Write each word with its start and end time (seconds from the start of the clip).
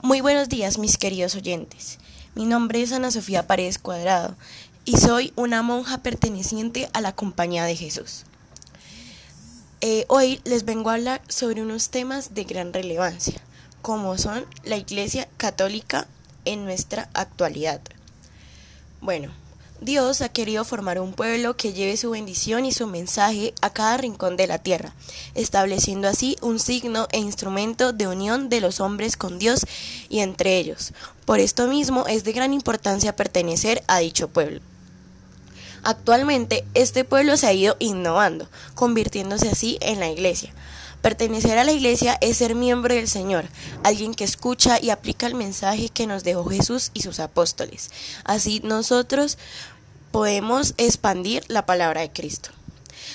Muy 0.00 0.20
buenos 0.20 0.48
días, 0.48 0.78
mis 0.78 0.96
queridos 0.96 1.34
oyentes. 1.34 1.98
Mi 2.36 2.44
nombre 2.46 2.80
es 2.80 2.92
Ana 2.92 3.10
Sofía 3.10 3.48
Paredes 3.48 3.80
Cuadrado 3.80 4.36
y 4.84 4.96
soy 4.96 5.32
una 5.34 5.62
monja 5.62 6.04
perteneciente 6.04 6.88
a 6.92 7.00
la 7.00 7.16
Compañía 7.16 7.64
de 7.64 7.74
Jesús. 7.74 8.22
Eh, 9.80 10.04
hoy 10.06 10.40
les 10.44 10.64
vengo 10.64 10.90
a 10.90 10.94
hablar 10.94 11.20
sobre 11.28 11.62
unos 11.62 11.90
temas 11.90 12.32
de 12.32 12.44
gran 12.44 12.72
relevancia, 12.72 13.42
como 13.82 14.16
son 14.18 14.46
la 14.62 14.76
Iglesia 14.76 15.28
Católica 15.36 16.06
en 16.44 16.64
nuestra 16.64 17.10
actualidad. 17.12 17.80
Bueno, 19.00 19.32
Dios 19.80 20.22
ha 20.22 20.28
querido 20.28 20.64
formar 20.64 20.98
un 20.98 21.12
pueblo 21.12 21.56
que 21.56 21.72
lleve 21.72 21.96
su 21.96 22.10
bendición 22.10 22.64
y 22.64 22.72
su 22.72 22.88
mensaje 22.88 23.54
a 23.60 23.72
cada 23.72 23.96
rincón 23.96 24.36
de 24.36 24.48
la 24.48 24.58
tierra, 24.58 24.92
estableciendo 25.36 26.08
así 26.08 26.36
un 26.40 26.58
signo 26.58 27.06
e 27.12 27.18
instrumento 27.18 27.92
de 27.92 28.08
unión 28.08 28.48
de 28.48 28.60
los 28.60 28.80
hombres 28.80 29.16
con 29.16 29.38
Dios 29.38 29.64
y 30.08 30.18
entre 30.18 30.58
ellos. 30.58 30.92
Por 31.24 31.38
esto 31.38 31.68
mismo 31.68 32.06
es 32.08 32.24
de 32.24 32.32
gran 32.32 32.54
importancia 32.54 33.14
pertenecer 33.14 33.84
a 33.86 33.98
dicho 33.98 34.26
pueblo. 34.26 34.60
Actualmente 35.84 36.64
este 36.74 37.04
pueblo 37.04 37.36
se 37.36 37.46
ha 37.46 37.52
ido 37.52 37.76
innovando, 37.78 38.48
convirtiéndose 38.74 39.48
así 39.48 39.78
en 39.80 40.00
la 40.00 40.10
iglesia. 40.10 40.52
Pertenecer 41.02 41.58
a 41.58 41.64
la 41.64 41.72
iglesia 41.72 42.18
es 42.20 42.38
ser 42.38 42.54
miembro 42.54 42.94
del 42.94 43.08
Señor, 43.08 43.46
alguien 43.84 44.14
que 44.14 44.24
escucha 44.24 44.80
y 44.80 44.90
aplica 44.90 45.26
el 45.26 45.34
mensaje 45.34 45.90
que 45.90 46.06
nos 46.06 46.24
dejó 46.24 46.44
Jesús 46.44 46.90
y 46.92 47.02
sus 47.02 47.20
apóstoles. 47.20 47.90
Así 48.24 48.60
nosotros 48.64 49.38
podemos 50.10 50.74
expandir 50.76 51.44
la 51.48 51.66
palabra 51.66 52.00
de 52.00 52.10
Cristo. 52.10 52.50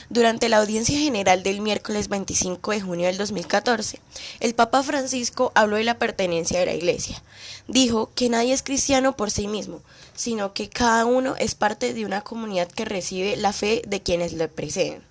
Durante 0.10 0.50
la 0.50 0.58
audiencia 0.58 0.98
general 0.98 1.44
del 1.44 1.62
miércoles 1.62 2.08
25 2.08 2.72
de 2.72 2.82
junio 2.82 3.08
del 3.08 3.18
2014, 3.18 4.00
el 4.40 4.56
Papa 4.56 4.84
Francisco 4.84 5.52
habló 5.56 5.78
de 5.78 5.84
la 5.84 5.98
pertenencia 5.98 6.60
de 6.60 6.66
la 6.66 6.74
Iglesia. 6.74 7.22
Dijo 7.68 8.12
que 8.16 8.30
nadie 8.30 8.54
es 8.54 8.64
cristiano 8.64 9.16
por 9.16 9.32
sí 9.32 9.48
mismo, 9.48 9.82
sino 10.16 10.54
que 10.54 10.70
cada 10.70 11.06
uno 11.06 11.36
es 11.38 11.56
parte 11.56 11.94
de 11.94 12.06
una 12.06 12.22
comunidad 12.22 12.68
que 12.68 12.86
recibe 12.86 13.36
la 13.38 13.54
fe 13.54 13.82
de 13.88 14.02
quienes 14.02 14.34
le 14.34 14.48
preceden. 14.48 15.04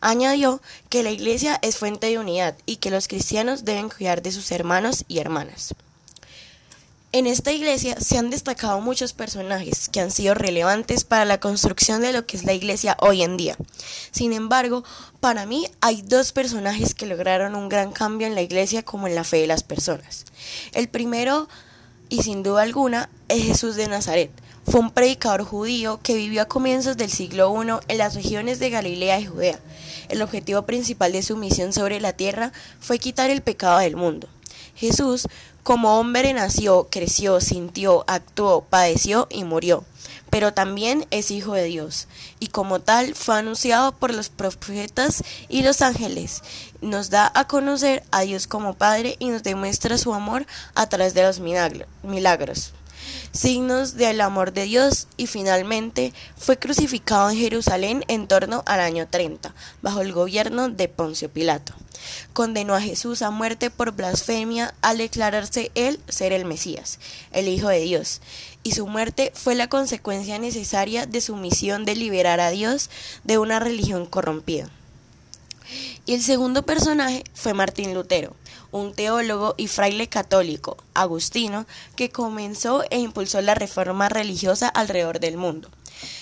Añadió 0.00 0.60
que 0.88 1.02
la 1.02 1.10
Iglesia 1.10 1.58
es 1.62 1.76
fuente 1.76 2.08
de 2.08 2.18
unidad 2.18 2.56
y 2.66 2.76
que 2.76 2.90
los 2.90 3.08
cristianos 3.08 3.64
deben 3.64 3.88
cuidar 3.88 4.22
de 4.22 4.32
sus 4.32 4.50
hermanos 4.50 5.04
y 5.08 5.18
hermanas. 5.18 5.74
En 7.16 7.26
esta 7.26 7.50
iglesia 7.50 7.98
se 7.98 8.18
han 8.18 8.28
destacado 8.28 8.78
muchos 8.80 9.14
personajes 9.14 9.88
que 9.88 10.00
han 10.00 10.10
sido 10.10 10.34
relevantes 10.34 11.04
para 11.04 11.24
la 11.24 11.40
construcción 11.40 12.02
de 12.02 12.12
lo 12.12 12.26
que 12.26 12.36
es 12.36 12.44
la 12.44 12.52
iglesia 12.52 12.94
hoy 13.00 13.22
en 13.22 13.38
día. 13.38 13.56
Sin 14.10 14.34
embargo, 14.34 14.84
para 15.20 15.46
mí 15.46 15.66
hay 15.80 16.02
dos 16.02 16.32
personajes 16.32 16.94
que 16.94 17.06
lograron 17.06 17.54
un 17.54 17.70
gran 17.70 17.90
cambio 17.92 18.26
en 18.26 18.34
la 18.34 18.42
iglesia 18.42 18.82
como 18.82 19.06
en 19.06 19.14
la 19.14 19.24
fe 19.24 19.38
de 19.38 19.46
las 19.46 19.62
personas. 19.62 20.26
El 20.72 20.88
primero, 20.88 21.48
y 22.10 22.22
sin 22.22 22.42
duda 22.42 22.60
alguna, 22.60 23.08
es 23.28 23.44
Jesús 23.44 23.76
de 23.76 23.88
Nazaret. 23.88 24.30
Fue 24.68 24.80
un 24.80 24.90
predicador 24.90 25.44
judío 25.44 26.00
que 26.02 26.16
vivió 26.16 26.42
a 26.42 26.46
comienzos 26.46 26.96
del 26.96 27.12
siglo 27.12 27.54
I 27.54 27.68
en 27.86 27.98
las 27.98 28.16
regiones 28.16 28.58
de 28.58 28.70
Galilea 28.70 29.20
y 29.20 29.26
Judea. 29.26 29.60
El 30.08 30.22
objetivo 30.22 30.62
principal 30.62 31.12
de 31.12 31.22
su 31.22 31.36
misión 31.36 31.72
sobre 31.72 32.00
la 32.00 32.14
tierra 32.14 32.52
fue 32.80 32.98
quitar 32.98 33.30
el 33.30 33.42
pecado 33.42 33.78
del 33.78 33.94
mundo. 33.94 34.26
Jesús, 34.74 35.28
como 35.62 36.00
hombre, 36.00 36.32
nació, 36.32 36.88
creció, 36.90 37.40
sintió, 37.40 38.04
actuó, 38.08 38.62
padeció 38.62 39.28
y 39.30 39.44
murió, 39.44 39.84
pero 40.30 40.52
también 40.52 41.06
es 41.12 41.30
hijo 41.30 41.54
de 41.54 41.64
Dios, 41.64 42.08
y 42.40 42.48
como 42.48 42.80
tal 42.80 43.14
fue 43.14 43.36
anunciado 43.36 43.92
por 43.92 44.12
los 44.12 44.30
profetas 44.30 45.22
y 45.48 45.62
los 45.62 45.80
ángeles. 45.80 46.42
Nos 46.80 47.10
da 47.10 47.30
a 47.36 47.46
conocer 47.46 48.02
a 48.10 48.22
Dios 48.22 48.48
como 48.48 48.74
Padre 48.74 49.14
y 49.20 49.28
nos 49.28 49.44
demuestra 49.44 49.96
su 49.96 50.12
amor 50.12 50.44
a 50.74 50.88
través 50.88 51.14
de 51.14 51.22
los 51.22 51.38
milagros 51.38 52.72
signos 53.32 53.94
del 53.94 54.20
amor 54.20 54.52
de 54.52 54.64
Dios 54.64 55.08
y 55.16 55.26
finalmente 55.26 56.12
fue 56.36 56.58
crucificado 56.58 57.30
en 57.30 57.36
Jerusalén 57.36 58.04
en 58.08 58.26
torno 58.28 58.62
al 58.66 58.80
año 58.80 59.06
30, 59.08 59.54
bajo 59.82 60.00
el 60.00 60.12
gobierno 60.12 60.68
de 60.68 60.88
Poncio 60.88 61.30
Pilato. 61.30 61.74
Condenó 62.32 62.74
a 62.74 62.80
Jesús 62.80 63.22
a 63.22 63.30
muerte 63.30 63.70
por 63.70 63.92
blasfemia 63.92 64.74
al 64.82 64.98
declararse 64.98 65.70
él 65.74 66.00
ser 66.08 66.32
el 66.32 66.44
Mesías, 66.44 66.98
el 67.32 67.48
Hijo 67.48 67.68
de 67.68 67.80
Dios, 67.80 68.20
y 68.62 68.72
su 68.72 68.86
muerte 68.86 69.32
fue 69.34 69.54
la 69.54 69.68
consecuencia 69.68 70.38
necesaria 70.38 71.06
de 71.06 71.20
su 71.20 71.36
misión 71.36 71.84
de 71.84 71.94
liberar 71.96 72.40
a 72.40 72.50
Dios 72.50 72.90
de 73.24 73.38
una 73.38 73.60
religión 73.60 74.06
corrompida. 74.06 74.68
Y 76.04 76.14
el 76.14 76.22
segundo 76.22 76.64
personaje 76.64 77.24
fue 77.34 77.54
Martín 77.54 77.94
Lutero, 77.94 78.36
un 78.76 78.94
teólogo 78.94 79.54
y 79.56 79.68
fraile 79.68 80.08
católico, 80.08 80.76
agustino, 80.94 81.66
que 81.96 82.10
comenzó 82.10 82.84
e 82.90 82.98
impulsó 82.98 83.40
la 83.40 83.54
reforma 83.54 84.08
religiosa 84.08 84.68
alrededor 84.68 85.20
del 85.20 85.36
mundo. 85.36 85.70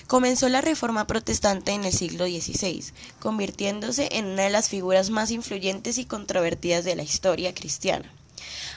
Comenzó 0.07 0.49
la 0.49 0.61
reforma 0.61 1.07
protestante 1.07 1.73
en 1.73 1.85
el 1.85 1.93
siglo 1.93 2.27
XVI, 2.27 2.85
convirtiéndose 3.21 4.09
en 4.13 4.27
una 4.27 4.45
de 4.45 4.51
las 4.51 4.69
figuras 4.69 5.11
más 5.11 5.31
influyentes 5.31 5.99
y 5.99 6.05
controvertidas 6.05 6.85
de 6.85 6.95
la 6.95 7.03
historia 7.03 7.55
cristiana. 7.55 8.11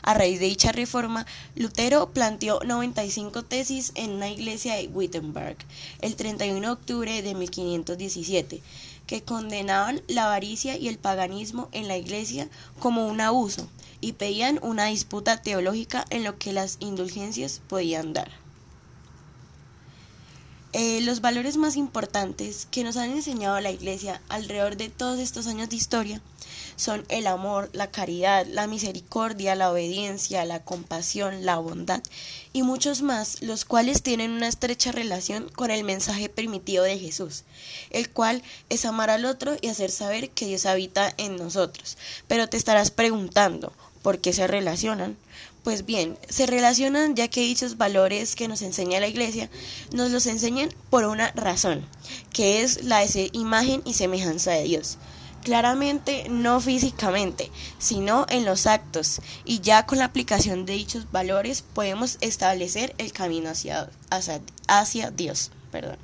A 0.02 0.14
raíz 0.14 0.40
de 0.40 0.46
dicha 0.46 0.72
reforma, 0.72 1.26
Lutero 1.56 2.10
planteó 2.10 2.62
95 2.64 3.44
tesis 3.44 3.92
en 3.96 4.12
una 4.12 4.30
iglesia 4.30 4.76
de 4.76 4.88
Wittenberg 4.88 5.58
el 6.02 6.16
31 6.16 6.62
de 6.62 6.70
octubre 6.70 7.22
de 7.22 7.36
1517, 7.36 8.62
que 9.08 9.24
condenaban 9.24 10.04
la 10.08 10.26
avaricia 10.26 10.78
y 10.78 10.88
el 10.88 11.00
paganismo 11.00 11.70
en 11.72 11.88
la 11.88 11.98
iglesia 11.98 12.50
como 12.80 13.08
un 13.08 13.22
abuso 13.22 13.68
y 14.00 14.14
pedían 14.14 14.60
una 14.62 14.86
disputa 14.86 15.42
teológica 15.42 16.06
en 16.12 16.24
lo 16.24 16.38
que 16.38 16.54
las 16.54 16.78
indulgencias 16.80 17.62
podían 17.68 18.14
dar. 18.14 18.47
Eh, 20.74 21.00
los 21.02 21.22
valores 21.22 21.56
más 21.56 21.78
importantes 21.78 22.68
que 22.70 22.84
nos 22.84 22.98
han 22.98 23.12
enseñado 23.12 23.60
la 23.62 23.72
Iglesia 23.72 24.22
alrededor 24.28 24.76
de 24.76 24.90
todos 24.90 25.18
estos 25.20 25.48
años 25.48 25.70
de 25.70 25.78
historia 25.78 26.22
son 26.76 27.06
el 27.10 27.26
amor, 27.26 27.70
la 27.74 27.90
caridad, 27.90 28.46
la 28.46 28.68
misericordia, 28.68 29.56
la 29.56 29.72
obediencia, 29.72 30.46
la 30.46 30.64
compasión, 30.64 31.46
la 31.46 31.58
bondad 31.58 32.04
y 32.54 32.64
muchos 32.64 33.02
más, 33.02 33.42
los 33.42 33.66
cuales 33.66 34.04
tienen 34.04 34.32
una 34.32 34.48
estrecha 34.48 34.92
relación 34.92 35.50
con 35.50 35.72
el 35.72 35.84
mensaje 35.84 36.30
primitivo 36.30 36.84
de 36.84 37.00
Jesús, 37.00 37.44
el 37.90 38.10
cual 38.10 38.44
es 38.70 38.86
amar 38.86 39.10
al 39.10 39.26
otro 39.26 39.56
y 39.62 39.70
hacer 39.70 39.90
saber 39.90 40.30
que 40.30 40.46
Dios 40.46 40.66
habita 40.66 41.14
en 41.18 41.38
nosotros. 41.38 41.98
Pero 42.28 42.48
te 42.48 42.58
estarás 42.58 42.92
preguntando, 42.92 43.74
¿por 44.02 44.20
qué 44.20 44.34
se 44.34 44.48
relacionan? 44.48 45.18
Pues 45.68 45.86
bien, 45.86 46.18
se 46.30 46.46
relacionan 46.46 47.16
ya 47.16 47.28
que 47.28 47.42
dichos 47.42 47.78
valores 47.78 48.38
que 48.38 48.48
nos 48.48 48.62
enseña 48.62 49.02
la 49.02 49.10
Iglesia 49.10 49.50
nos 49.92 50.12
los 50.12 50.26
enseñan 50.26 50.70
por 50.90 51.04
una 51.04 51.32
razón, 51.32 51.86
que 52.32 52.62
es 52.64 52.86
la 52.86 53.00
de 53.00 53.30
imagen 53.34 53.82
y 53.84 53.94
semejanza 53.94 54.52
de 54.52 54.64
Dios. 54.64 54.98
Claramente 55.44 56.28
no 56.30 56.62
físicamente, 56.62 57.52
sino 57.80 58.26
en 58.30 58.46
los 58.46 58.66
actos, 58.66 59.22
y 59.44 59.60
ya 59.60 59.86
con 59.86 59.98
la 59.98 60.06
aplicación 60.06 60.66
de 60.66 60.74
dichos 60.74 61.12
valores 61.12 61.64
podemos 61.74 62.18
establecer 62.22 62.96
el 62.98 63.12
camino 63.12 63.50
hacia, 63.50 63.90
Dios. 65.12 65.52
Perdón. 65.72 65.98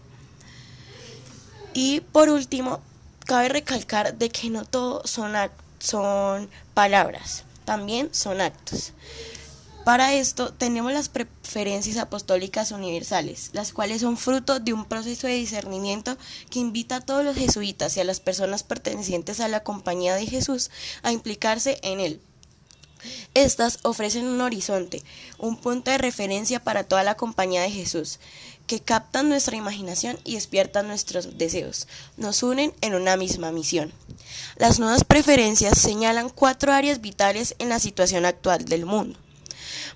Y 1.74 2.02
por 2.02 2.30
último, 2.30 2.82
cabe 3.26 3.48
recalcar 3.48 4.18
de 4.18 4.30
que 4.30 4.50
no 4.50 4.66
todo 4.66 5.04
son 5.06 6.50
palabras, 6.74 7.46
también 7.64 8.10
son 8.12 8.42
actos. 8.42 8.94
Para 9.86 10.14
esto 10.14 10.54
tenemos 10.54 10.94
las 10.94 11.10
preferencias 11.10 11.98
apostólicas 11.98 12.72
universales, 12.72 13.50
las 13.52 13.74
cuales 13.74 14.00
son 14.00 14.16
fruto 14.16 14.62
de 14.62 14.72
un 14.72 14.86
proceso 14.86 15.28
de 15.28 15.34
discernimiento 15.34 16.18
que 16.50 16.60
invita 16.60 16.98
a 16.98 17.02
todos 17.02 17.26
los 17.26 17.36
jesuitas 17.36 17.98
y 17.98 18.00
a 18.00 18.06
las 18.06 18.22
personas 18.22 18.64
pertenecientes 18.64 19.42
a 19.42 19.50
la 19.50 19.64
compañía 19.64 20.16
de 20.16 20.26
Jesús 20.26 20.72
a 21.02 21.12
implicarse 21.12 21.80
en 21.82 22.00
él. 22.00 22.22
Estas 23.34 23.80
ofrecen 23.84 24.28
un 24.28 24.40
horizonte, 24.40 25.04
un 25.38 25.58
punto 25.58 25.92
de 25.92 25.98
referencia 25.98 26.64
para 26.64 26.86
toda 26.86 27.04
la 27.04 27.16
compañía 27.16 27.64
de 27.64 27.72
Jesús, 27.72 28.20
que 28.68 28.80
captan 28.80 29.28
nuestra 29.28 29.58
imaginación 29.58 30.18
y 30.24 30.36
despiertan 30.36 30.88
nuestros 30.88 31.38
deseos, 31.38 31.88
nos 32.16 32.44
unen 32.44 32.74
en 32.80 32.96
una 32.96 33.18
misma 33.18 33.52
misión. 33.52 33.92
Las 34.58 34.80
nuevas 34.80 35.04
preferencias 35.04 35.78
señalan 35.78 36.30
cuatro 36.30 36.74
áreas 36.74 37.02
vitales 37.02 37.56
en 37.60 37.70
la 37.70 37.80
situación 37.80 38.26
actual 38.26 38.66
del 38.66 38.86
mundo 38.86 39.18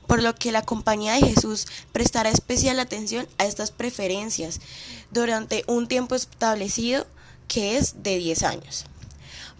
por 0.07 0.23
lo 0.23 0.33
que 0.33 0.51
la 0.51 0.63
Compañía 0.63 1.13
de 1.13 1.27
Jesús 1.27 1.67
prestará 1.91 2.29
especial 2.29 2.79
atención 2.79 3.27
a 3.37 3.45
estas 3.45 3.71
preferencias 3.71 4.59
durante 5.11 5.63
un 5.67 5.87
tiempo 5.87 6.15
establecido 6.15 7.05
que 7.47 7.77
es 7.77 8.03
de 8.03 8.17
10 8.17 8.43
años. 8.43 8.85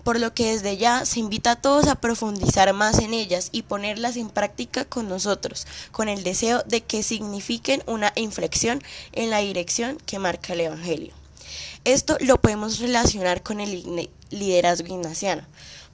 Por 0.04 0.19
lo 0.22 0.34
que 0.34 0.54
desde 0.54 0.78
ya 0.78 1.06
se 1.06 1.20
invita 1.20 1.52
a 1.52 1.62
todos 1.62 1.88
a 1.88 1.96
profundizar 1.96 2.72
más 2.72 3.00
en 3.00 3.13
ellas 3.13 3.50
y 3.52 3.63
ponerlas 3.63 4.16
en 4.16 4.30
práctica 4.30 4.86
con 4.86 5.10
nosotros, 5.10 5.68
con 5.92 6.08
el 6.08 6.24
deseo 6.24 6.63
de 6.66 6.81
que 6.81 7.04
signifiquen 7.04 7.84
una 7.88 8.13
inflexión 8.16 8.81
en 9.12 9.30
la 9.30 9.40
dirección 9.40 9.98
que 10.06 10.18
marca 10.18 10.54
el 10.54 10.62
Evangelio. 10.62 11.13
Esto 11.84 12.18
lo 12.22 12.40
podemos 12.40 12.80
relacionar 12.80 13.44
con 13.44 13.60
el 13.60 13.74
liderazgo 14.31 14.88
ignaciano, 14.88 15.44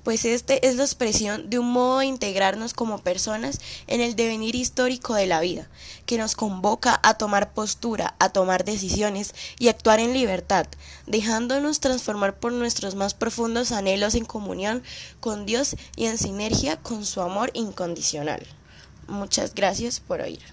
pues 0.03 0.25
este 0.25 0.67
es 0.67 0.75
la 0.75 0.83
expresión 0.83 1.49
de 1.49 1.59
un 1.59 1.71
modo 1.71 1.99
de 1.99 2.07
integrarnos 2.07 2.73
como 2.73 2.99
personas 2.99 3.59
en 3.87 4.01
el 4.01 4.15
devenir 4.15 4.55
histórico 4.55 5.13
de 5.13 5.27
la 5.27 5.39
vida, 5.39 5.69
que 6.05 6.17
nos 6.17 6.35
convoca 6.35 6.99
a 7.03 7.13
tomar 7.17 7.53
postura, 7.53 8.15
a 8.19 8.29
tomar 8.29 8.65
decisiones 8.65 9.33
y 9.59 9.69
actuar 9.69 9.99
en 9.99 10.13
libertad, 10.13 10.67
dejándonos 11.07 11.79
transformar 11.79 12.37
por 12.37 12.51
nuestros 12.51 12.95
más 12.95 13.13
profundos 13.13 13.71
anhelos 13.71 14.15
en 14.15 14.25
comunión 14.25 14.83
con 15.21 15.45
Dios 15.45 15.75
y 15.95 16.05
en 16.05 16.17
sinergia 16.17 16.77
con 16.77 17.05
su 17.05 17.21
amor 17.21 17.51
incondicional. 17.53 18.45
Muchas 19.07 19.55
gracias 19.55 19.99
por 19.99 20.21
oír. 20.21 20.52